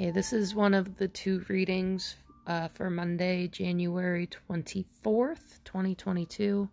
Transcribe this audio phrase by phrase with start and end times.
[0.00, 6.70] Okay, this is one of the two readings uh, for Monday, January 24th, 2022.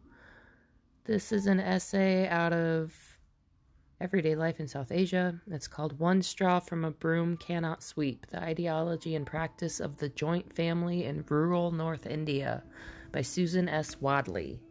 [1.03, 2.93] This is an essay out of
[3.99, 5.41] Everyday Life in South Asia.
[5.51, 10.07] It's called One Straw from a Broom Cannot Sweep The Ideology and Practice of the
[10.07, 12.63] Joint Family in Rural North India
[13.11, 13.99] by Susan S.
[13.99, 14.61] Wadley.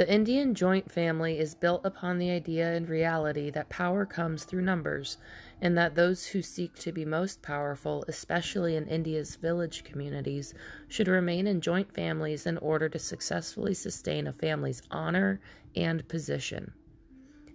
[0.00, 4.62] The Indian joint family is built upon the idea and reality that power comes through
[4.62, 5.18] numbers,
[5.60, 10.54] and that those who seek to be most powerful, especially in India's village communities,
[10.88, 15.38] should remain in joint families in order to successfully sustain a family's honor
[15.76, 16.72] and position.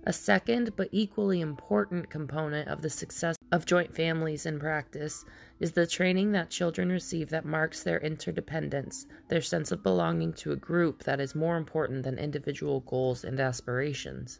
[0.03, 5.25] A second but equally important component of the success of joint families in practice
[5.59, 10.51] is the training that children receive that marks their interdependence, their sense of belonging to
[10.51, 14.39] a group that is more important than individual goals and aspirations.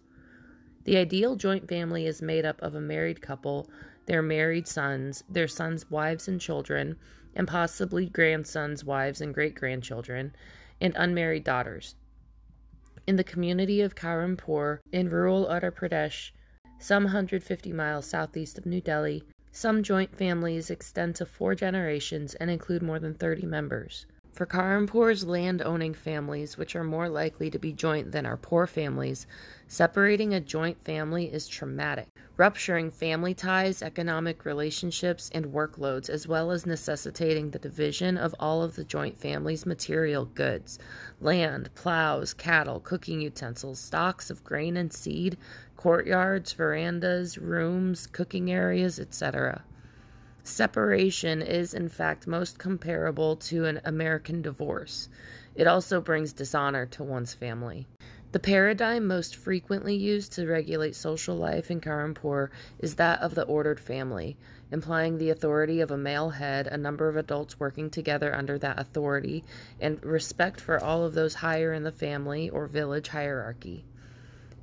[0.83, 3.69] The ideal joint family is made up of a married couple,
[4.05, 6.97] their married sons, their sons' wives and children,
[7.35, 10.33] and possibly grandsons, wives, and great grandchildren,
[10.79, 11.95] and unmarried daughters.
[13.07, 16.31] In the community of Karampur in rural Uttar Pradesh,
[16.79, 19.23] some 150 miles southeast of New Delhi,
[19.55, 24.05] some joint families extend to four generations and include more than 30 members.
[24.33, 28.67] For Karampur's land owning families, which are more likely to be joint than our poor
[28.67, 29.27] families,
[29.69, 36.51] separating a joint family is traumatic, rupturing family ties, economic relationships, and workloads, as well
[36.51, 40.79] as necessitating the division of all of the joint family's material goods
[41.21, 45.37] land, plows, cattle, cooking utensils, stocks of grain and seed,
[45.85, 49.61] courtyards, verandas, rooms, cooking areas, etc.
[50.43, 55.09] Separation is, in fact, most comparable to an American divorce.
[55.53, 57.85] It also brings dishonor to one's family.
[58.31, 62.49] The paradigm most frequently used to regulate social life in Karampur
[62.79, 64.37] is that of the ordered family,
[64.71, 68.79] implying the authority of a male head, a number of adults working together under that
[68.79, 69.43] authority,
[69.79, 73.85] and respect for all of those higher in the family or village hierarchy.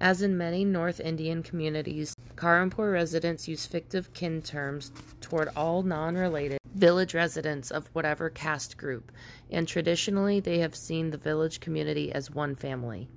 [0.02, 4.90] As in many North Indian communities, Karampur residents use fictive kin terms
[5.20, 9.12] toward all non related village residents of whatever caste group,
[9.48, 13.08] and traditionally they have seen the village community as one family.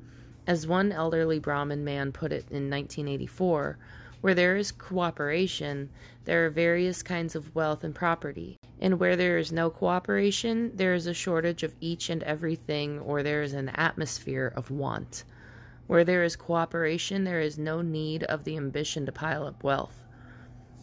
[0.46, 3.80] As one elderly Brahmin man put it in 1984,
[4.22, 5.90] where there is cooperation,
[6.26, 8.60] there are various kinds of wealth and property.
[8.80, 13.24] And where there is no cooperation, there is a shortage of each and everything, or
[13.24, 15.24] there is an atmosphere of want.
[15.88, 20.04] Where there is cooperation, there is no need of the ambition to pile up wealth.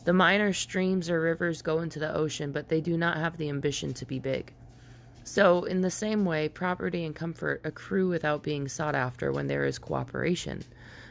[0.05, 3.49] The minor streams or rivers go into the ocean, but they do not have the
[3.49, 4.53] ambition to be big.
[5.25, 9.65] So, in the same way, property and comfort accrue without being sought after when there
[9.65, 10.65] is cooperation.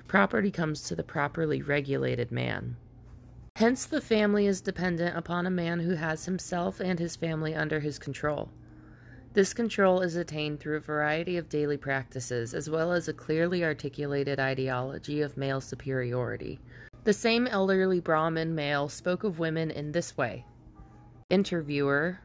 [0.07, 2.75] Property comes to the properly regulated man.
[3.55, 7.79] Hence, the family is dependent upon a man who has himself and his family under
[7.79, 8.49] his control.
[9.33, 13.63] This control is attained through a variety of daily practices, as well as a clearly
[13.63, 16.59] articulated ideology of male superiority.
[17.05, 20.45] The same elderly Brahmin male spoke of women in this way
[21.29, 22.19] Interviewer,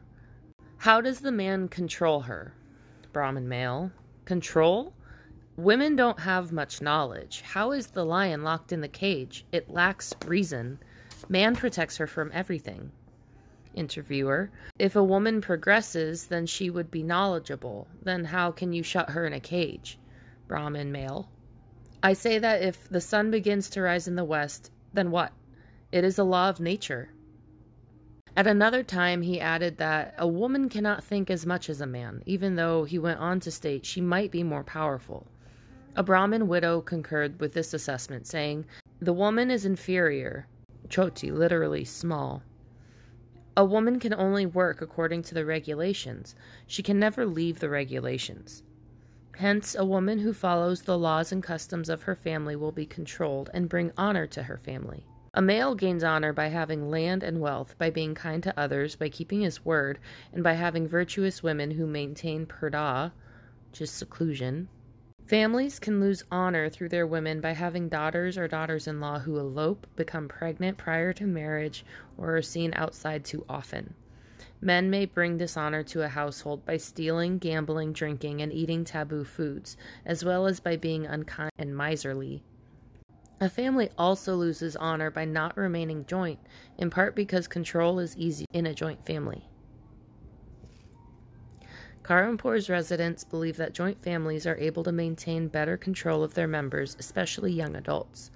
[0.79, 2.53] how does the man control her?
[3.13, 3.91] Brahmin male,
[4.25, 4.93] control?
[5.55, 7.41] Women don't have much knowledge.
[7.41, 9.45] How is the lion locked in the cage?
[9.53, 10.77] It lacks reason.
[11.29, 12.91] Man protects her from everything.
[13.77, 14.49] Interviewer,
[14.79, 17.87] if a woman progresses, then she would be knowledgeable.
[18.01, 19.99] Then how can you shut her in a cage?
[20.47, 21.29] Brahmin male.
[22.01, 25.31] I say that if the sun begins to rise in the west, then what?
[25.91, 27.09] It is a law of nature.
[28.35, 32.21] At another time, he added that a woman cannot think as much as a man,
[32.25, 35.27] even though he went on to state she might be more powerful.
[35.95, 38.65] A Brahmin widow concurred with this assessment, saying,
[38.99, 40.45] The woman is inferior,
[40.87, 42.43] choti, literally small,
[43.57, 46.35] a woman can only work according to the regulations.
[46.67, 48.61] She can never leave the regulations.
[49.37, 53.49] Hence, a woman who follows the laws and customs of her family will be controlled
[53.55, 55.07] and bring honor to her family.
[55.33, 59.09] A male gains honor by having land and wealth, by being kind to others, by
[59.09, 59.97] keeping his word,
[60.31, 63.11] and by having virtuous women who maintain purdah,
[63.79, 64.69] is seclusion,
[65.27, 69.37] Families can lose honor through their women by having daughters or daughters in law who
[69.37, 71.83] elope, become pregnant prior to marriage,
[72.17, 73.93] or are seen outside too often.
[74.61, 79.75] Men may bring dishonor to a household by stealing, gambling, drinking, and eating taboo foods,
[80.05, 82.41] as well as by being unkind and miserly.
[83.41, 86.39] A family also loses honor by not remaining joint,
[86.77, 89.49] in part because control is easy in a joint family.
[92.07, 96.95] Karampur's residents believe that joint families are able to maintain better control of their members,
[96.99, 98.31] especially young adults.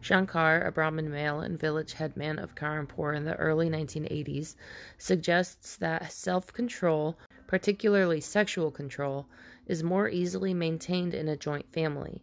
[0.00, 4.54] Shankar, a Brahmin male and village headman of Karampur in the early 1980s,
[4.98, 7.18] suggests that self control,
[7.48, 9.26] particularly sexual control,
[9.66, 12.22] is more easily maintained in a joint family.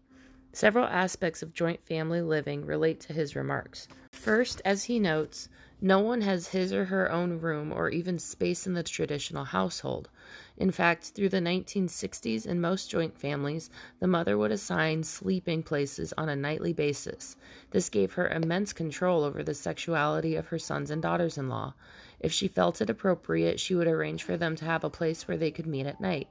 [0.54, 3.90] Several aspects of joint family living relate to his remarks.
[4.14, 5.50] First, as he notes,
[5.82, 10.10] no one has his or her own room or even space in the traditional household.
[10.58, 13.70] In fact, through the 1960s, in most joint families,
[14.00, 17.36] the mother would assign sleeping places on a nightly basis.
[17.72, 21.74] This gave her immense control over the sexuality of her sons and daughters in law.
[22.22, 25.38] If she felt it appropriate, she would arrange for them to have a place where
[25.38, 26.30] they could meet at night.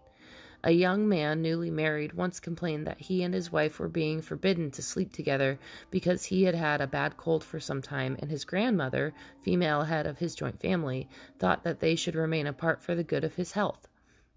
[0.67, 4.71] A young man, newly married, once complained that he and his wife were being forbidden
[4.71, 5.59] to sleep together
[5.91, 9.13] because he had had a bad cold for some time, and his grandmother,
[9.43, 11.07] female head of his joint family,
[11.39, 13.89] thought that they should remain apart for the good of his health.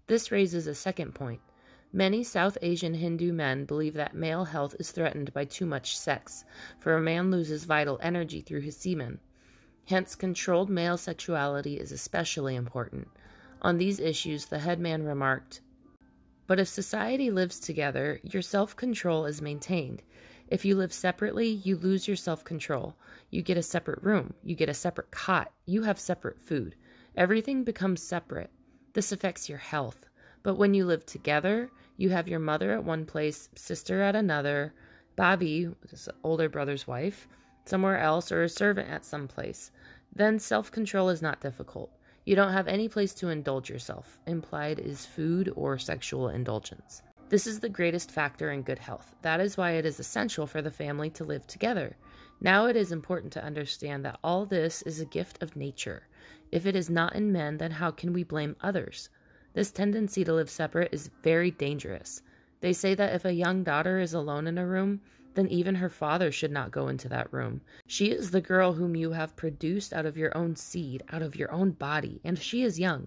[0.08, 1.40] This raises a second point.
[1.92, 6.44] Many South Asian Hindu men believe that male health is threatened by too much sex,
[6.78, 9.20] for a man loses vital energy through his semen.
[9.86, 13.08] Hence, controlled male sexuality is especially important.
[13.62, 15.60] On these issues, the headman remarked,
[16.48, 20.02] but if society lives together, your self control is maintained.
[20.48, 22.96] If you live separately, you lose your self control.
[23.30, 26.74] You get a separate room, you get a separate cot, you have separate food.
[27.14, 28.50] Everything becomes separate.
[28.98, 30.08] This affects your health.
[30.42, 34.74] But when you live together, you have your mother at one place, sister at another,
[35.16, 35.72] bhabhi,
[36.24, 37.28] older brother's wife,
[37.64, 39.70] somewhere else, or a servant at some place.
[40.12, 41.92] Then self control is not difficult.
[42.26, 44.18] You don't have any place to indulge yourself.
[44.26, 47.02] Implied is food or sexual indulgence.
[47.28, 49.14] This is the greatest factor in good health.
[49.22, 51.96] That is why it is essential for the family to live together.
[52.40, 56.08] Now it is important to understand that all this is a gift of nature.
[56.50, 59.10] If it is not in men, then how can we blame others?
[59.54, 62.22] This tendency to live separate is very dangerous.
[62.60, 65.00] They say that if a young daughter is alone in a room,
[65.34, 67.60] then even her father should not go into that room.
[67.86, 71.36] She is the girl whom you have produced out of your own seed, out of
[71.36, 73.06] your own body, and she is young.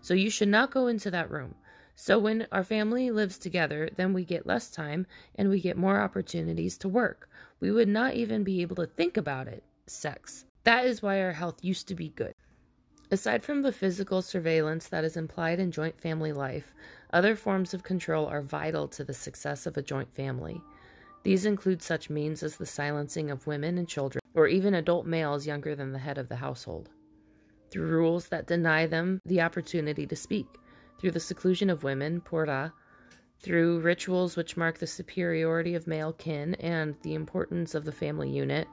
[0.00, 1.56] So you should not go into that room.
[1.96, 6.00] So when our family lives together, then we get less time and we get more
[6.00, 7.28] opportunities to work.
[7.60, 10.44] We would not even be able to think about it sex.
[10.64, 12.31] That is why our health used to be good.
[13.12, 16.72] Aside from the physical surveillance that is implied in joint family life,
[17.12, 20.62] other forms of control are vital to the success of a joint family.
[21.22, 25.46] These include such means as the silencing of women and children, or even adult males
[25.46, 26.88] younger than the head of the household,
[27.70, 30.46] through rules that deny them the opportunity to speak,
[30.98, 32.72] through the seclusion of women, purdah,
[33.42, 38.30] through rituals which mark the superiority of male kin and the importance of the family
[38.30, 38.68] unit,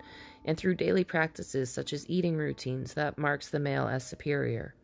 [0.46, 4.76] and through daily practices such as eating routines that marks the male as superior.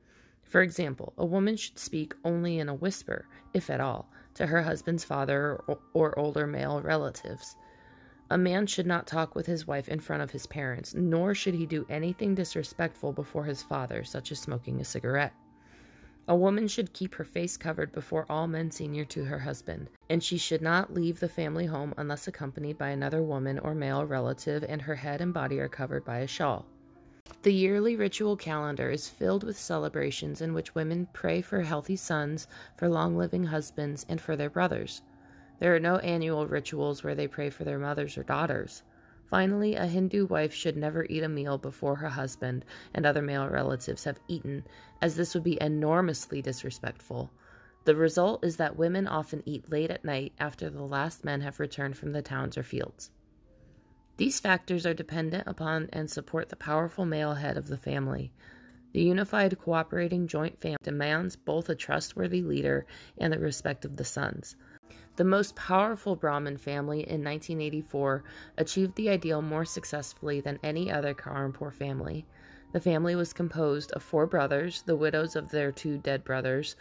[0.43, 4.63] For example, a woman should speak only in a whisper, if at all, to her
[4.63, 5.61] husband's father
[5.93, 7.55] or older male relatives.
[8.31, 11.53] A man should not talk with his wife in front of his parents, nor should
[11.53, 15.33] he do anything disrespectful before his father, such as smoking a cigarette.
[16.27, 20.23] A woman should keep her face covered before all men senior to her husband, and
[20.23, 24.63] she should not leave the family home unless accompanied by another woman or male relative,
[24.67, 26.65] and her head and body are covered by a shawl.
[27.43, 32.47] The yearly ritual calendar is filled with celebrations in which women pray for healthy sons,
[32.75, 35.03] for long living husbands, and for their brothers.
[35.59, 38.81] There are no annual rituals where they pray for their mothers or daughters.
[39.25, 42.63] Finally, a Hindu wife should never eat a meal before her husband
[42.93, 44.63] and other male relatives have eaten,
[45.01, 47.31] as this would be enormously disrespectful.
[47.85, 51.59] The result is that women often eat late at night after the last men have
[51.59, 53.11] returned from the towns or fields.
[54.17, 58.31] These factors are dependent upon and support the powerful male head of the family.
[58.93, 62.85] The unified cooperating joint family demands both a trustworthy leader
[63.17, 64.55] and the respect of the sons.
[65.17, 68.23] The most powerful Brahmin family in 1984
[68.57, 72.25] achieved the ideal more successfully than any other Karampur family.
[72.73, 76.75] The family was composed of four brothers, the widows of their two dead brothers,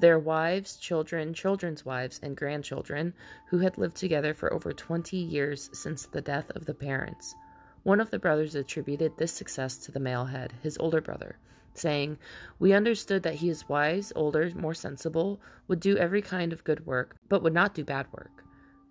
[0.00, 3.12] their wives, children, children's wives, and grandchildren,
[3.48, 7.34] who had lived together for over 20 years since the death of the parents.
[7.82, 11.36] One of the brothers attributed this success to the male head, his older brother,
[11.74, 12.18] saying,
[12.58, 16.86] We understood that he is wise, older, more sensible, would do every kind of good
[16.86, 18.44] work, but would not do bad work.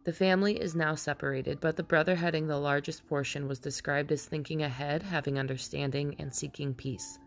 [0.06, 4.26] The family is now separated, but the brother heading the largest portion was described as
[4.26, 7.20] thinking ahead, having understanding, and seeking peace.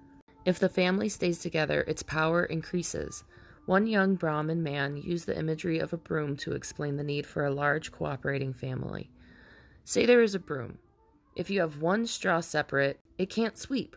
[0.45, 3.25] If the family stays together, its power increases.
[3.65, 7.45] One young Brahmin man used the imagery of a broom to explain the need for
[7.45, 9.11] a large cooperating family.
[9.85, 10.79] Say there is a broom.
[11.35, 13.97] If you have one straw separate, it can't sweep,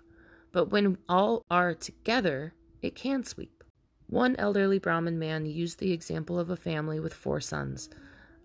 [0.52, 3.64] but when all are together, it can sweep.
[4.08, 7.90] One elderly Brahmin man used the example of a family with four sons.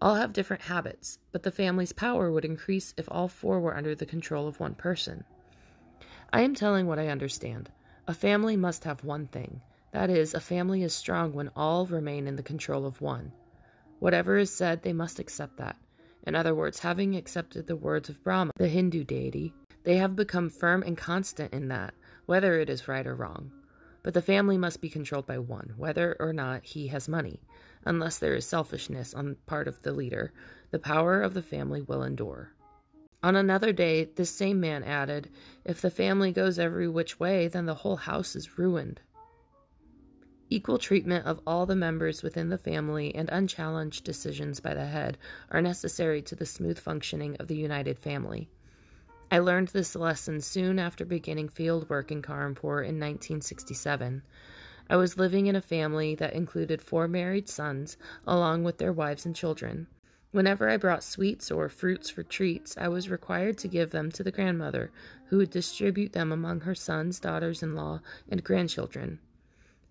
[0.02, 3.94] All have different habits, but the family's power would increase if all four were under
[3.94, 5.24] the control of one person.
[6.32, 7.70] I am telling what I understand.
[8.06, 9.62] A family must have one thing.
[9.92, 13.32] That is, a family is strong when all remain in the control of one.
[14.00, 15.76] Whatever is said, they must accept that.
[16.26, 19.54] In other words, having accepted the words of Brahma, the Hindu deity,
[19.84, 21.94] they have become firm and constant in that,
[22.26, 23.52] whether it is right or wrong.
[24.02, 27.40] But the family must be controlled by one, whether or not he has money.
[27.86, 30.32] Unless there is selfishness on part of the leader,
[30.70, 32.52] the power of the family will endure.
[33.22, 35.30] On another day, this same man added,
[35.64, 39.00] If the family goes every which way, then the whole house is ruined.
[40.50, 45.16] Equal treatment of all the members within the family and unchallenged decisions by the head
[45.50, 48.50] are necessary to the smooth functioning of the united family.
[49.30, 54.22] I learned this lesson soon after beginning field work in Karampur in 1967.
[54.88, 59.24] I was living in a family that included four married sons, along with their wives
[59.24, 59.86] and children.
[60.30, 64.22] Whenever I brought sweets or fruits for treats, I was required to give them to
[64.22, 64.90] the grandmother,
[65.26, 69.20] who would distribute them among her sons, daughters in law, and grandchildren.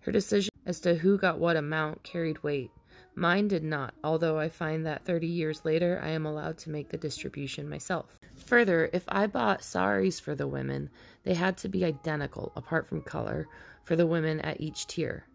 [0.00, 2.70] Her decision as to who got what amount carried weight.
[3.14, 6.90] Mine did not, although I find that 30 years later I am allowed to make
[6.90, 8.18] the distribution myself.
[8.46, 10.90] Further, if I bought saris for the women,
[11.22, 13.48] they had to be identical, apart from color,
[13.82, 15.26] for the women at each tier.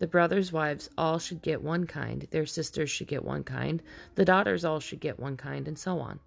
[0.00, 3.82] The brothers' wives all should get one kind, their sisters should get one kind,
[4.14, 6.20] the daughters all should get one kind, and so on.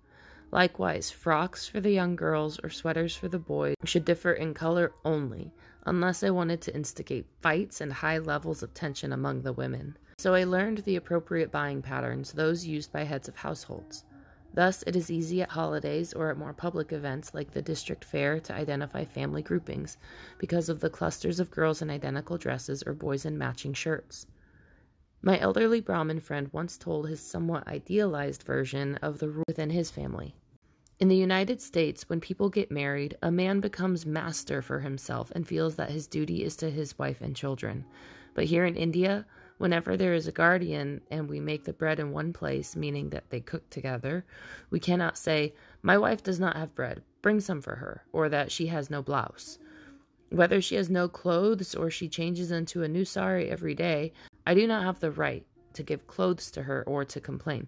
[0.52, 4.94] Likewise, frocks for the young girls or sweaters for the boys should differ in color
[5.04, 5.52] only,
[5.86, 9.98] unless I wanted to instigate fights and high levels of tension among the women.
[10.18, 14.06] So I learned the appropriate buying patterns, those used by heads of households.
[14.54, 18.40] Thus, it is easy at holidays or at more public events like the district fair
[18.42, 19.98] to identify family groupings
[20.38, 24.28] because of the clusters of girls in identical dresses or boys in matching shirts.
[25.24, 29.90] My elderly Brahmin friend once told his somewhat idealized version of the rule within his
[29.90, 30.36] family.
[31.00, 35.48] In the United States, when people get married, a man becomes master for himself and
[35.48, 37.86] feels that his duty is to his wife and children.
[38.36, 39.26] But here in India,
[39.58, 43.30] whenever there is a guardian and we make the bread in one place, meaning that
[43.30, 44.26] they cook together,
[44.70, 48.52] we cannot say, My wife does not have bread, bring some for her, or that
[48.52, 49.60] she has no blouse.
[50.30, 54.14] Whether she has no clothes or she changes into a new sari every day,
[54.48, 57.68] I do not have the right to give clothes to her or to complain.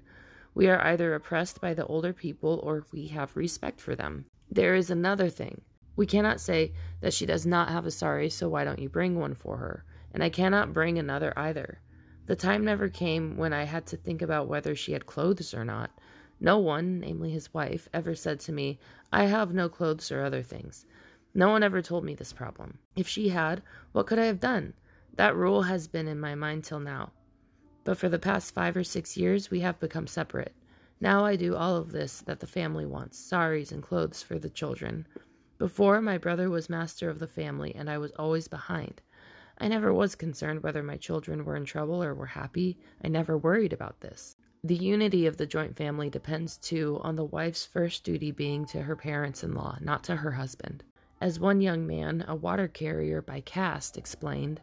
[0.54, 4.25] We are either oppressed by the older people or we have respect for them.
[4.50, 5.62] There is another thing.
[5.96, 9.20] We cannot say that she does not have a sari, so why don't you bring
[9.20, 9.86] one for her?
[10.15, 11.81] And I cannot bring another either.
[12.27, 15.65] The time never came when I had to think about whether she had clothes or
[15.65, 15.91] not.
[16.39, 18.79] No one, namely his wife, ever said to me,
[19.12, 20.86] I have no clothes or other things.
[21.34, 22.79] No one ever told me this problem.
[22.95, 24.74] If she had, what could I have done?
[25.17, 27.12] That rule has been in my mind till now.
[27.84, 30.55] But for the past five or six years, we have become separate.
[31.01, 34.50] Now I do all of this that the family wants saris and clothes for the
[34.50, 35.07] children.
[35.57, 39.01] Before, my brother was master of the family, and I was always behind.
[39.57, 42.77] I never was concerned whether my children were in trouble or were happy.
[43.03, 44.35] I never worried about this.
[44.63, 48.81] The unity of the joint family depends, too, on the wife's first duty being to
[48.81, 50.83] her parents in law, not to her husband.
[51.21, 54.62] As one young man, a water carrier by caste, explained,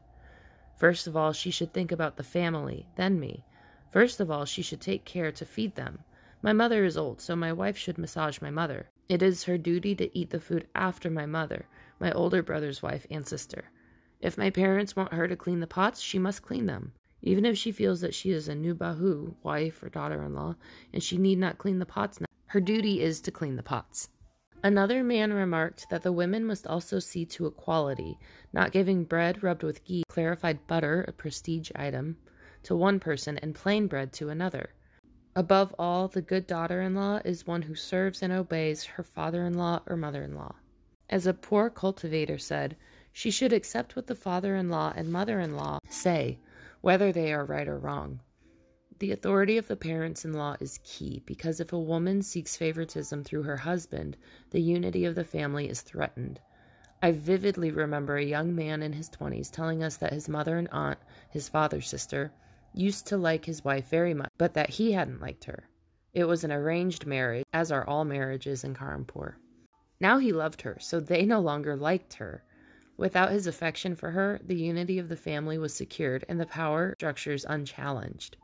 [0.77, 3.45] First of all, she should think about the family, then me.
[3.91, 6.01] First of all, she should take care to feed them.
[6.43, 8.91] My mother is old, so my wife should massage my mother.
[9.09, 11.67] It is her duty to eat the food after my mother,
[12.01, 13.71] my older brother's wife, and sister.
[14.23, 16.93] If my parents want her to clean the pots, she must clean them.
[17.23, 20.55] Even if she feels that she is a new bahu, wife or daughter in law,
[20.93, 24.09] and she need not clean the pots now, her duty is to clean the pots.
[24.63, 28.17] Another man remarked that the women must also see to equality,
[28.53, 32.17] not giving bread rubbed with ghee, clarified butter, a prestige item,
[32.63, 34.71] to one person and plain bread to another.
[35.35, 39.45] Above all, the good daughter in law is one who serves and obeys her father
[39.47, 40.55] in law or mother in law.
[41.11, 42.77] As a poor cultivator said,
[43.13, 46.39] she should accept what the father in law and mother in law say,
[46.81, 48.21] whether they are right or wrong.
[48.99, 53.25] The authority of the parents in law is key because if a woman seeks favoritism
[53.25, 54.17] through her husband,
[54.51, 56.41] the unity of the family is threatened.
[57.03, 60.69] I vividly remember a young man in his 20s telling us that his mother and
[60.71, 62.33] aunt, his father's sister,
[62.73, 65.69] used to like his wife very much, but that he hadn't liked her.
[66.15, 69.35] It was an arranged marriage, as are all marriages in Karampur.
[70.01, 72.45] Now he loved her, so they no longer liked her.
[72.97, 76.95] Without his affection for her, the unity of the family was secured and the power
[76.99, 78.37] structures unchallenged.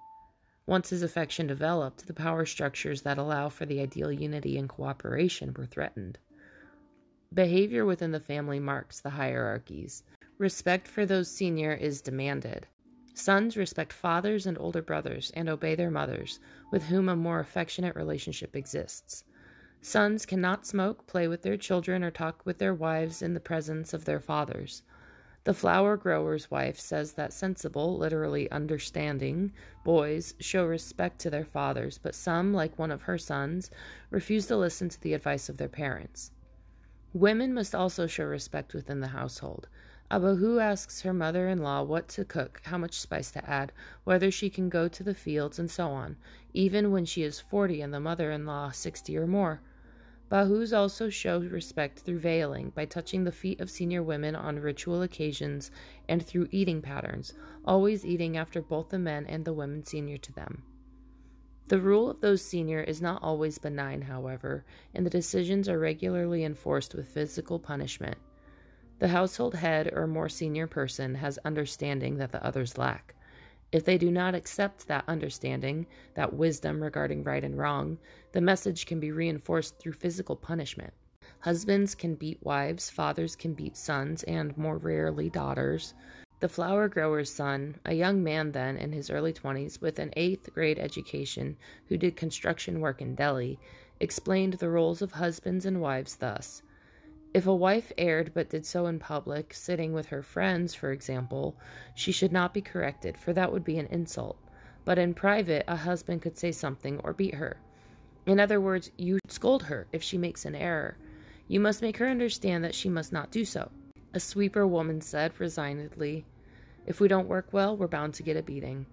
[0.67, 5.55] Once his affection developed, the power structures that allow for the ideal unity and cooperation
[5.57, 6.19] were threatened.
[7.33, 10.03] Behavior within the family marks the hierarchies.
[10.39, 12.67] Respect for those senior is demanded.
[13.15, 16.39] Sons respect fathers and older brothers and obey their mothers,
[16.71, 19.25] with whom a more affectionate relationship exists.
[19.81, 23.95] Sons cannot smoke, play with their children, or talk with their wives in the presence
[23.95, 24.83] of their fathers.
[25.45, 29.53] The flower grower's wife says that sensible, literally understanding,
[29.85, 33.71] boys show respect to their fathers, but some, like one of her sons,
[34.11, 36.33] refuse to listen to the advice of their parents.
[37.15, 39.69] Women must also show respect within the household.
[40.11, 43.73] A bahu asks her mother in law what to cook, how much spice to add,
[44.05, 46.17] whether she can go to the fields, and so on,
[46.55, 49.61] even when she is forty and the mother in law sixty or more.
[50.31, 55.03] Bahus also show respect through veiling, by touching the feet of senior women on ritual
[55.03, 55.71] occasions,
[56.09, 57.35] and through eating patterns,
[57.67, 60.63] always eating after both the men and the women senior to them.
[61.69, 66.45] The rule of those senior is not always benign, however, and the decisions are regularly
[66.45, 68.17] enforced with physical punishment.
[68.99, 73.15] The household head or more senior person has understanding that the others lack.
[73.71, 77.99] If they do not accept that understanding, that wisdom regarding right and wrong,
[78.33, 80.95] the message can be reinforced through physical punishment.
[81.41, 85.95] Husbands can beat wives, fathers can beat sons, and more rarely daughters.
[86.41, 90.53] The flower grower's son, a young man then in his early 20s with an eighth
[90.53, 93.61] grade education who did construction work in Delhi,
[94.01, 96.63] explained the roles of husbands and wives thus
[97.35, 101.57] if a wife erred but did so in public, sitting with her friends, for example,
[101.95, 104.39] she should not be corrected, for that would be an insult.
[104.85, 107.59] But in private, a husband could say something or beat her.
[108.27, 110.97] In other words, you scold her if she makes an error.
[111.47, 113.71] You must make her understand that she must not do so.
[114.15, 116.25] A sweeper woman said resignedly,
[116.87, 118.87] If we don't work well, we're bound to get a beating.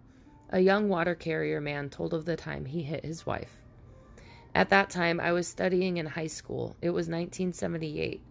[0.50, 3.64] A young water carrier man told of the time he hit his wife.
[4.55, 6.77] At that time, I was studying in high school.
[6.81, 8.21] It was 1978.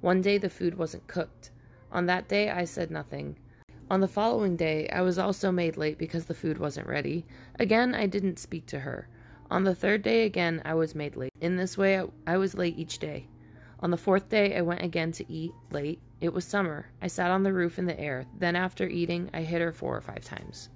[0.00, 1.50] One day, the food wasn't cooked.
[1.92, 3.36] On that day, I said nothing.
[3.90, 7.26] On the following day, I was also made late because the food wasn't ready.
[7.58, 9.08] Again, I didn't speak to her.
[9.50, 11.32] On the third day, again, I was made late.
[11.42, 13.28] In this way, I was late each day.
[13.80, 16.00] On the fourth day, I went again to eat late.
[16.18, 16.86] It was summer.
[17.02, 18.24] I sat on the roof in the air.
[18.38, 20.70] Then, after eating, I hit her four or five times.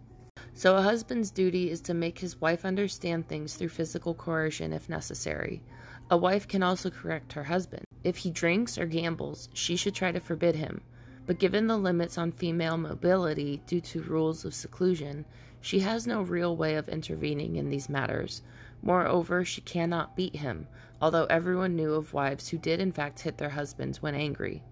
[0.59, 4.88] So, a husband's duty is to make his wife understand things through physical coercion if
[4.88, 5.62] necessary.
[6.11, 7.85] A wife can also correct her husband.
[8.03, 10.81] If he drinks or gambles, she should try to forbid him.
[11.27, 15.27] But given the limits on female mobility due to rules of seclusion,
[15.61, 18.42] she has no real way of intervening in these matters.
[18.83, 20.66] Moreover, she cannot beat him,
[21.01, 24.64] although everyone knew of wives who did in fact hit their husbands when angry.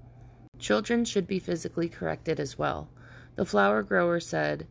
[0.59, 2.89] Children should be physically corrected as well.
[3.37, 4.67] The flower grower said,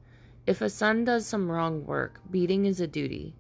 [0.48, 3.36] if a son does some wrong work, beating is a duty.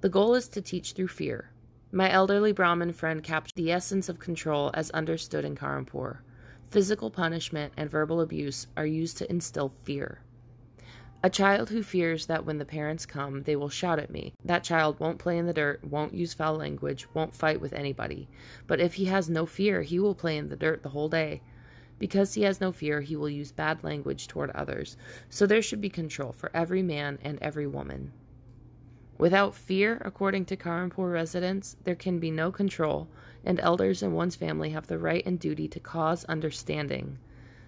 [0.00, 1.50] The goal is to teach through fear.
[1.90, 6.18] My elderly Brahmin friend captured the essence of control as understood in Karampur.
[6.64, 10.20] Physical punishment and verbal abuse are used to instill fear.
[11.22, 14.34] A child who fears that when the parents come, they will shout at me.
[14.44, 18.28] That child won't play in the dirt, won't use foul language, won't fight with anybody.
[18.66, 21.40] But if he has no fear, he will play in the dirt the whole day.
[22.02, 24.96] Because he has no fear, he will use bad language toward others.
[25.30, 28.10] So there should be control for every man and every woman.
[29.18, 33.06] Without fear, according to Karampur residents, there can be no control,
[33.44, 37.18] and elders in one's family have the right and duty to cause understanding.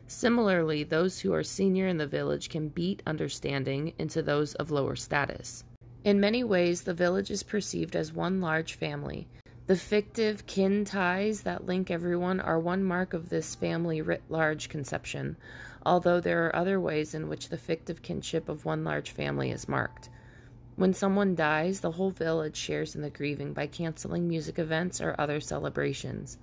[0.09, 4.97] Similarly, those who are senior in the village can beat understanding into those of lower
[4.97, 5.63] status.
[6.03, 9.29] In many ways, the village is perceived as one large family,
[9.67, 14.69] the fictive kin ties that link everyone are one mark of this family writ large
[14.69, 15.39] conception,
[15.87, 19.67] although there are other ways in which the fictive kinship of one large family is
[19.67, 20.11] marked.
[20.77, 25.15] When someone dies, the whole village shares in the grieving by canceling music events or
[25.19, 26.37] other celebrations.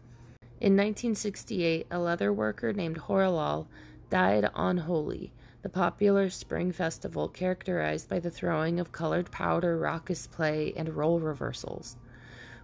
[0.60, 3.68] In 1968, a leather worker named Horalal
[4.10, 5.32] died on Holi,
[5.62, 11.20] the popular spring festival characterized by the throwing of colored powder, raucous play, and role
[11.20, 11.98] reversals.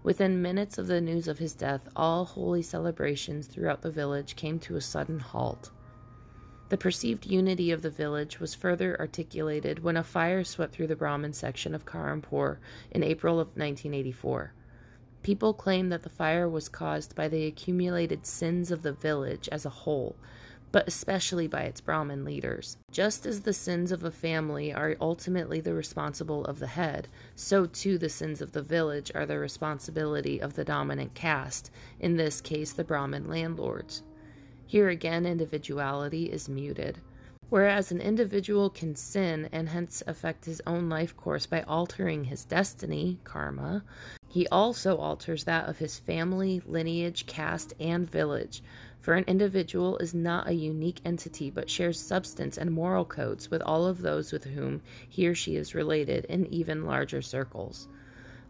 [0.08, 4.58] Within minutes of the news of his death, all Holi celebrations throughout the village came
[4.60, 5.70] to a sudden halt.
[6.70, 10.96] The perceived unity of the village was further articulated when a fire swept through the
[10.96, 14.54] Brahmin section of Karampur in April of 1984.
[15.24, 19.66] People claim that the fire was caused by the accumulated sins of the village as
[19.66, 20.16] a whole,
[20.72, 22.78] but especially by its Brahmin leaders.
[22.92, 27.66] Just as the sins of a family are ultimately the responsible of the head, so
[27.66, 32.42] too the sins of the village are the responsibility of the dominant caste, in this
[32.42, 34.04] case the Brahmin landlords.
[34.66, 37.00] Here again, individuality is muted.
[37.50, 42.44] Whereas an individual can sin and hence affect his own life course by altering his
[42.44, 43.86] destiny, karma,
[44.28, 48.62] He also alters that of his family, lineage, caste, and village,
[49.08, 53.62] for an individual is not a unique entity but shares substance and moral codes with
[53.62, 57.88] all of those with whom he or she is related in even larger circles.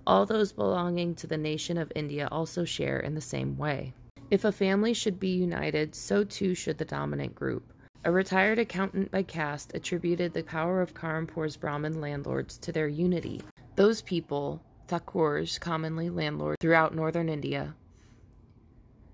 [0.07, 3.93] All those belonging to the nation of India also share in the same way.
[4.31, 7.71] If a family should be united, so too should the dominant group.
[8.03, 13.43] A retired accountant by caste attributed the power of Karampur's Brahmin landlords to their unity.
[13.75, 17.75] Those people, Thakurs, commonly landlords throughout northern India,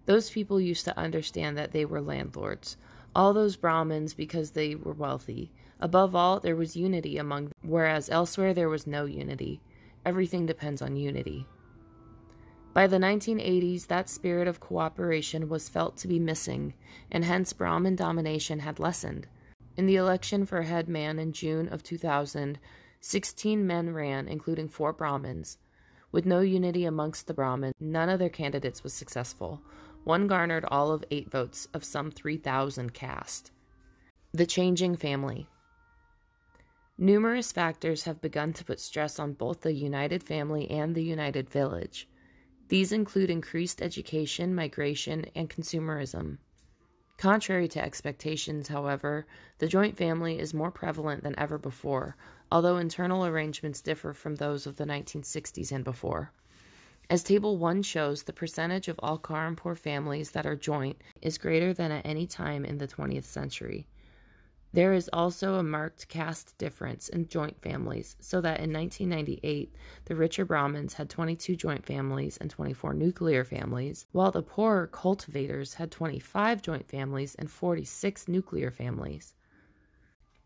[0.06, 2.78] those people used to understand that they were landlords.
[3.16, 5.52] All those Brahmins because they were wealthy.
[5.80, 9.62] Above all, there was unity among them, whereas elsewhere there was no unity.
[10.06, 11.46] Everything depends on unity.
[12.74, 16.74] By the 1980s, that spirit of cooperation was felt to be missing,
[17.12, 19.28] and hence Brahmin domination had lessened.
[19.78, 22.60] In the election for head man in June of 2000,
[23.00, 25.60] 16 men ran, including four Brahmins.
[26.12, 29.62] With no unity amongst the Brahmins, none of their candidates was successful.
[30.04, 33.52] One garnered all of eight votes of some 3,000 cast.
[34.34, 35.48] The changing family.
[36.98, 41.50] Numerous factors have begun to put stress on both the united family and the united
[41.50, 42.10] village.
[42.68, 46.38] These include increased education, migration, and consumerism.
[47.18, 49.26] Contrary to expectations, however,
[49.60, 52.18] the joint family is more prevalent than ever before,
[52.52, 56.34] although internal arrangements differ from those of the 1960s and before.
[57.14, 61.72] As Table 1 shows, the percentage of all Karampur families that are joint is greater
[61.72, 63.86] than at any time in the 20th century.
[64.72, 70.16] There is also a marked caste difference in joint families, so that in 1998, the
[70.16, 75.92] richer Brahmins had 22 joint families and 24 nuclear families, while the poorer cultivators had
[75.92, 79.36] 25 joint families and 46 nuclear families.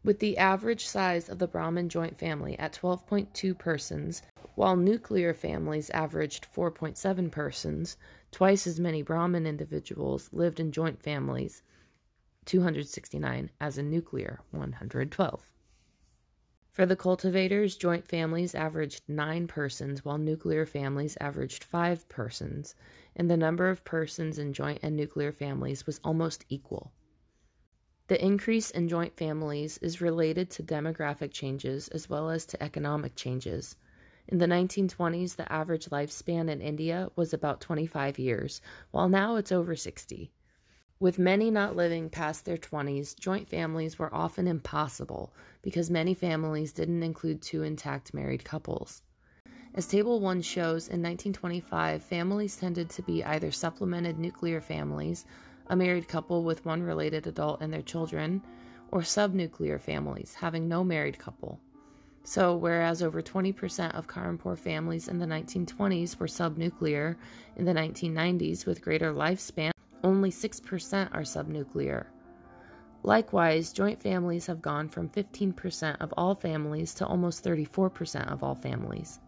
[0.03, 4.21] With the average size of the Brahmin joint family at 12.2 persons,
[4.55, 7.97] while nuclear families averaged 4.7 persons,
[8.31, 11.61] twice as many Brahmin individuals lived in joint families
[12.45, 15.51] 269 as in nuclear 112.
[16.71, 22.75] For the cultivators, joint families averaged 9 persons while nuclear families averaged 5 persons,
[23.15, 26.93] and the number of persons in joint and nuclear families was almost equal.
[28.07, 33.15] The increase in joint families is related to demographic changes as well as to economic
[33.15, 33.75] changes.
[34.29, 39.51] In the 1920s, the average lifespan in India was about 25 years, while now it's
[39.51, 40.31] over 60.
[40.99, 46.71] With many not living past their 20s, joint families were often impossible because many families
[46.71, 49.01] didn't include two intact married couples.
[49.75, 55.25] As Table 1 shows, in 1925, families tended to be either supplemented nuclear families,
[55.69, 58.41] a married couple with one related adult and their children,
[58.91, 61.59] or subnuclear families, having no married couple.
[62.23, 67.15] So, whereas over 20% of Karampur families in the 1920s were subnuclear,
[67.55, 69.71] in the 1990s, with greater lifespan,
[70.03, 72.07] only 6% are subnuclear.
[73.03, 78.55] Likewise, joint families have gone from 15% of all families to almost 34% of all
[78.55, 79.19] families.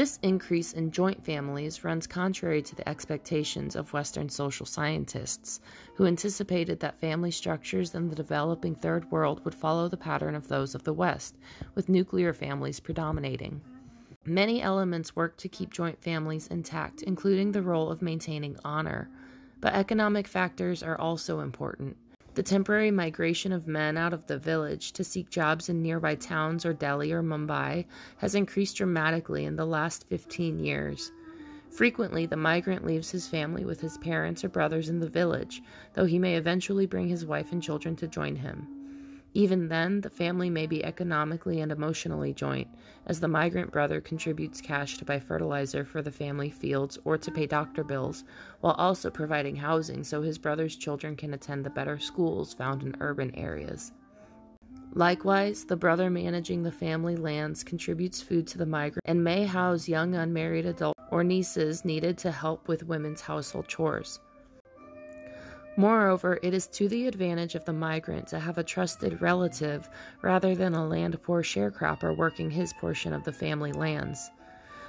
[0.00, 5.60] This increase in joint families runs contrary to the expectations of Western social scientists,
[5.96, 10.48] who anticipated that family structures in the developing Third World would follow the pattern of
[10.48, 11.36] those of the West,
[11.74, 13.60] with nuclear families predominating.
[14.24, 19.10] Many elements work to keep joint families intact, including the role of maintaining honor,
[19.60, 21.98] but economic factors are also important.
[22.40, 26.64] The temporary migration of men out of the village to seek jobs in nearby towns
[26.64, 27.84] or Delhi or Mumbai
[28.16, 31.12] has increased dramatically in the last 15 years.
[31.70, 36.06] Frequently, the migrant leaves his family with his parents or brothers in the village, though
[36.06, 38.79] he may eventually bring his wife and children to join him.
[39.32, 42.66] Even then, the family may be economically and emotionally joint,
[43.06, 47.30] as the migrant brother contributes cash to buy fertilizer for the family fields or to
[47.30, 48.24] pay doctor bills,
[48.60, 52.96] while also providing housing so his brother's children can attend the better schools found in
[53.00, 53.92] urban areas.
[54.94, 59.88] Likewise, the brother managing the family lands contributes food to the migrant and may house
[59.88, 64.18] young unmarried adults or nieces needed to help with women's household chores.
[65.76, 69.88] Moreover, it is to the advantage of the migrant to have a trusted relative
[70.20, 74.30] rather than a land poor sharecropper working his portion of the family lands.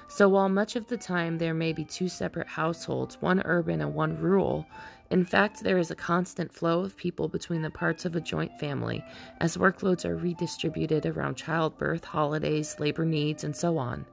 [0.07, 3.93] So, while much of the time there may be two separate households, one urban and
[3.93, 4.65] one rural,
[5.09, 8.57] in fact, there is a constant flow of people between the parts of a joint
[8.59, 9.03] family
[9.39, 14.05] as workloads are redistributed around childbirth, holidays, labor needs, and so on.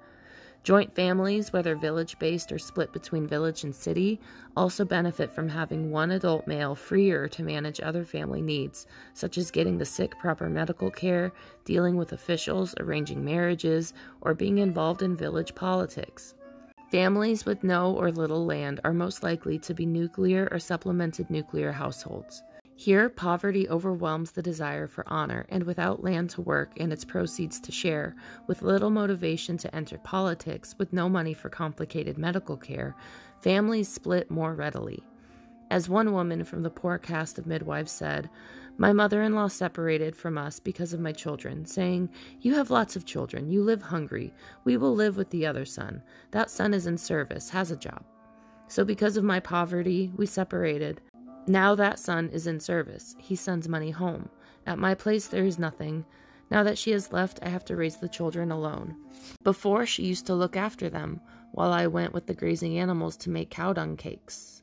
[0.65, 4.21] Joint families, whether village based or split between village and city,
[4.57, 9.51] also benefit from having one adult male freer to manage other family needs, such as
[9.51, 11.33] getting the sick proper medical care,
[11.65, 16.35] dealing with officials, arranging marriages, or being involved in village politics.
[16.91, 21.73] Families with no or little land are most likely to be nuclear or supplemented nuclear
[21.73, 22.43] households.
[22.81, 27.59] Here, poverty overwhelms the desire for honor, and without land to work and its proceeds
[27.59, 28.15] to share,
[28.47, 32.95] with little motivation to enter politics, with no money for complicated medical care,
[33.41, 35.03] families split more readily.
[35.73, 38.31] As one woman from the poor caste of midwives said,
[38.77, 42.09] my mother in law separated from us because of my children, saying,
[42.43, 43.51] You have lots of children.
[43.51, 44.33] You live hungry.
[44.63, 46.01] We will live with the other son.
[46.31, 48.05] That son is in service, has a job.
[48.69, 51.01] So, because of my poverty, we separated.
[51.49, 53.17] Now that son is in service.
[53.19, 54.29] He sends money home.
[54.67, 56.05] At my place, there is nothing.
[56.51, 58.97] Now that she has left, I have to raise the children alone.
[59.43, 63.31] Before, she used to look after them, while I went with the grazing animals to
[63.31, 64.63] make cow dung cakes.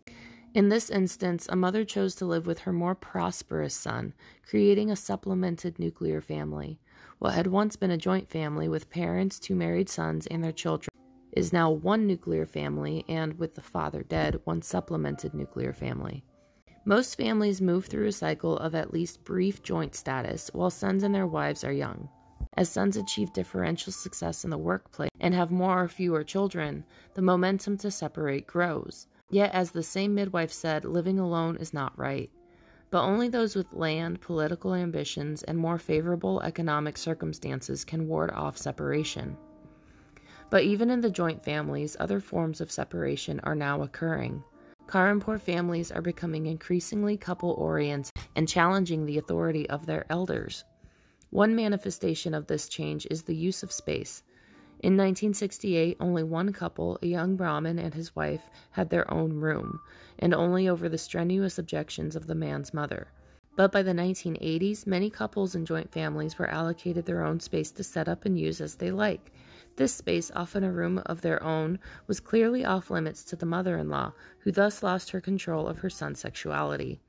[0.54, 4.14] In this instance, a mother chose to live with her more prosperous son,
[4.48, 6.80] creating a supplemented nuclear family.
[7.18, 10.90] What had once been a joint family with parents, two married sons, and their children
[11.32, 16.24] is now one nuclear family, and with the father dead, one supplemented nuclear family.
[16.88, 21.16] Most families move through a cycle of at least brief joint status while sons and
[21.16, 22.10] their wives are young.
[22.56, 27.24] As sons achieve differential success in the workplace and have more or fewer children, the
[27.24, 29.08] momentum to separate grows.
[29.32, 32.30] Yet, as the same midwife said, living alone is not right.
[32.92, 38.60] But only those with land, political ambitions, and more favorable economic circumstances can ward off
[38.60, 39.38] separation.
[40.52, 44.44] But even in the joint families, other forms of separation are now occurring.
[44.88, 50.64] Karampur families are becoming increasingly couple oriented and challenging the authority of their elders.
[51.32, 54.24] One manifestation of this change is the use of space.
[54.80, 59.80] In 1968, only one couple, a young Brahmin and his wife, had their own room,
[60.20, 63.08] and only over the strenuous objections of the man's mother.
[63.56, 67.84] But by the 1980s, many couples and joint families were allocated their own space to
[67.84, 69.32] set up and use as they like.
[69.78, 73.78] This space, often a room of their own, was clearly off limits to the mother
[73.78, 77.02] in law, who thus lost her control of her son's sexuality.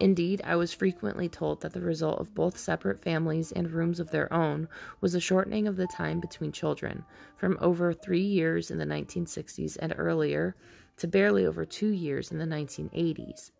[0.00, 4.10] Indeed, I was frequently told that the result of both separate families and rooms of
[4.10, 4.66] their own
[5.02, 7.04] was a shortening of the time between children,
[7.36, 10.56] from over three years in the 1960s and earlier
[10.96, 13.50] to barely over two years in the 1980s.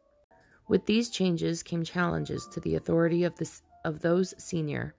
[0.66, 3.50] With these changes came challenges to the authority of, the,
[3.84, 4.94] of those senior.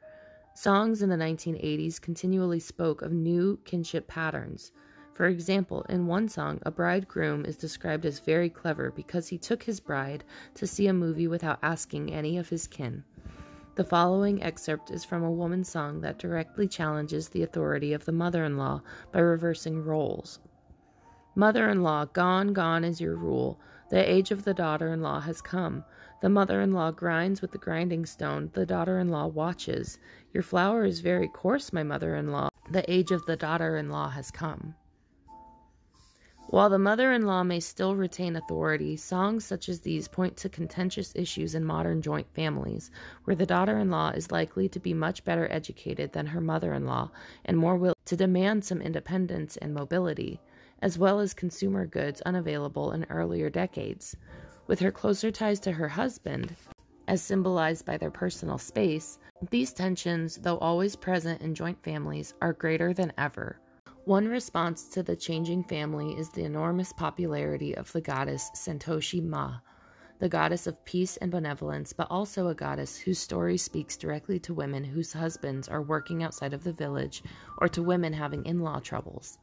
[0.54, 4.72] Songs in the 1980s continually spoke of new kinship patterns
[5.14, 9.62] for example, in one song, a bridegroom is described as very clever because he took
[9.62, 10.24] his bride
[10.56, 13.04] to see a movie without asking any of his kin.
[13.76, 18.12] The following excerpt is from a woman's song that directly challenges the authority of the
[18.12, 20.40] mother in law by reversing roles.
[21.36, 23.60] Mother in law, gone, gone is your rule.
[23.92, 25.84] The age of the daughter in law has come.
[26.22, 28.50] The mother in law grinds with the grinding stone.
[28.54, 30.00] The daughter in law watches.
[30.34, 32.48] Your flour is very coarse, my mother in law.
[32.72, 34.76] The age of the daughter in law has come.
[36.48, 40.48] While the mother in law may still retain authority, songs such as these point to
[40.48, 42.92] contentious issues in modern joint families,
[43.26, 46.74] where the daughter in law is likely to be much better educated than her mother
[46.74, 47.12] in law
[47.44, 50.40] and more willing to demand some independence and mobility,
[50.82, 54.16] as well as consumer goods unavailable in earlier decades.
[54.68, 56.56] With her closer ties to her husband,
[57.08, 62.54] as symbolized by their personal space, these tensions, though always present in joint families, are
[62.54, 63.60] greater than ever.
[64.06, 69.60] One response to the changing family is the enormous popularity of the goddess Santoshi Ma,
[70.20, 74.54] the goddess of peace and benevolence, but also a goddess whose story speaks directly to
[74.54, 77.24] women whose husbands are working outside of the village
[77.58, 79.38] or to women having in law troubles.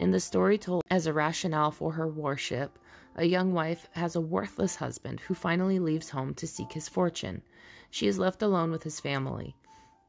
[0.00, 2.78] In the story told as a rationale for her worship,
[3.16, 7.42] a young wife has a worthless husband who finally leaves home to seek his fortune.
[7.90, 9.54] She is left alone with his family.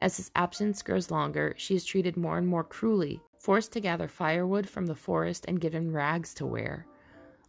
[0.02, 4.08] As his absence grows longer, she is treated more and more cruelly forced to gather
[4.08, 6.88] firewood from the forest and given rags to wear.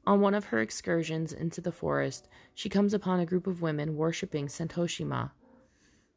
[0.07, 3.97] On one of her excursions into the forest, she comes upon a group of women
[3.97, 5.31] worshipping Santoshima.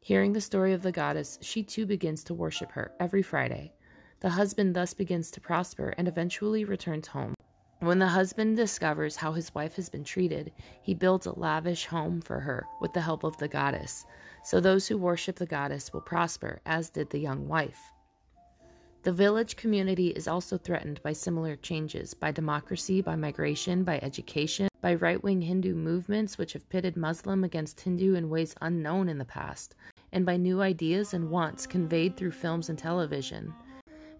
[0.00, 3.72] Hearing the story of the goddess, she too begins to worship her every Friday.
[4.20, 7.34] The husband thus begins to prosper and eventually returns home.
[7.78, 10.52] When the husband discovers how his wife has been treated,
[10.82, 14.04] he builds a lavish home for her with the help of the goddess.
[14.44, 17.80] So those who worship the goddess will prosper, as did the young wife.
[19.04, 24.68] The village community is also threatened by similar changes by democracy, by migration, by education,
[24.82, 29.16] by right wing Hindu movements which have pitted Muslim against Hindu in ways unknown in
[29.16, 29.74] the past,
[30.12, 33.54] and by new ideas and wants conveyed through films and television.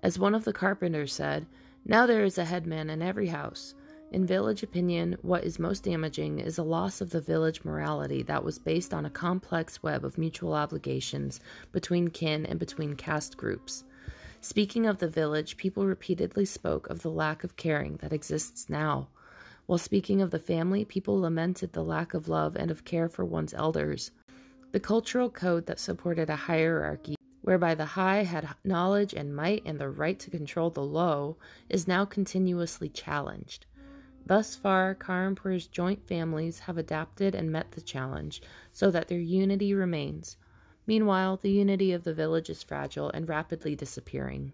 [0.03, 1.47] As one of the carpenters said,
[1.85, 3.75] now there is a headman in every house.
[4.13, 8.43] In village opinion, what is most damaging is a loss of the village morality that
[8.43, 11.39] was based on a complex web of mutual obligations
[11.71, 13.85] between kin and between caste groups.
[14.41, 19.09] Speaking of the village, people repeatedly spoke of the lack of caring that exists now.
[19.67, 23.25] While speaking of the family, people lamented the lack of love and of care for
[23.25, 24.11] one's elders.
[24.73, 29.79] The cultural code that supported a hierarchy, whereby the high had knowledge and might and
[29.79, 31.37] the right to control the low,
[31.69, 33.67] is now continuously challenged.
[34.27, 39.75] Thus far, Karampur's joint families have adapted and met the challenge, so that their unity
[39.75, 40.37] remains.
[40.87, 44.53] Meanwhile, the unity of the village is fragile and rapidly disappearing.